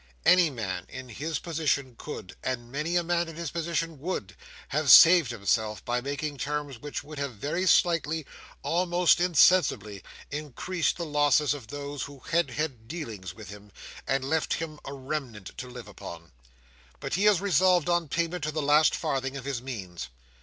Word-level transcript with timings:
Any 0.25 0.49
man 0.49 0.87
in 0.89 1.09
his 1.09 1.37
position 1.37 1.93
could, 1.95 2.35
and 2.43 2.71
many 2.71 2.95
a 2.95 3.03
man 3.03 3.27
in 3.27 3.35
his 3.35 3.51
position 3.51 3.99
would, 3.99 4.35
have 4.69 4.89
saved 4.89 5.29
himself, 5.29 5.85
by 5.85 6.01
making 6.01 6.39
terms 6.39 6.79
which 6.79 7.03
would 7.03 7.19
have 7.19 7.35
very 7.35 7.67
slightly, 7.67 8.25
almost 8.63 9.19
insensibly, 9.21 10.01
increased 10.31 10.97
the 10.97 11.05
losses 11.05 11.53
of 11.53 11.67
those 11.67 12.01
who 12.01 12.17
had 12.31 12.49
had 12.49 12.87
dealings 12.87 13.35
with 13.35 13.49
him, 13.49 13.71
and 14.07 14.25
left 14.25 14.55
him 14.55 14.79
a 14.85 14.91
remnant 14.91 15.55
to 15.59 15.67
live 15.69 15.87
upon. 15.87 16.31
But 16.99 17.13
he 17.13 17.27
is 17.27 17.39
resolved 17.39 17.87
on 17.87 18.07
payment 18.07 18.43
to 18.45 18.51
the 18.51 18.59
last 18.59 18.95
farthing 18.95 19.37
of 19.37 19.45
his 19.45 19.61
means. 19.61 20.07